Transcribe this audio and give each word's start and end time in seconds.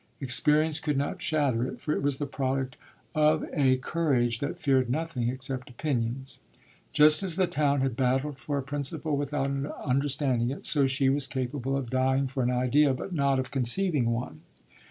Experience 0.19 0.79
could 0.79 0.97
not 0.97 1.21
shatter 1.21 1.63
it, 1.63 1.79
for 1.79 1.93
it 1.93 2.01
was 2.01 2.17
the 2.17 2.25
product 2.25 2.75
of 3.13 3.45
a 3.53 3.77
courage 3.77 4.39
that 4.39 4.59
feared 4.59 4.89
nothing 4.89 5.29
except 5.29 5.69
opinions. 5.69 6.39
Just 6.91 7.21
as 7.21 7.35
the 7.35 7.45
town 7.45 7.81
had 7.81 7.95
battled 7.95 8.39
for 8.39 8.57
a 8.57 8.63
principle 8.63 9.15
without 9.15 9.47
understanding 9.85 10.49
it, 10.49 10.65
so 10.65 10.87
she 10.87 11.07
was 11.09 11.27
capable 11.27 11.77
of 11.77 11.91
dying 11.91 12.27
for 12.27 12.41
an 12.41 12.49
idea, 12.49 12.95
but 12.95 13.13
not 13.13 13.37
of 13.37 13.51
conceiving 13.51 14.09
one. 14.09 14.41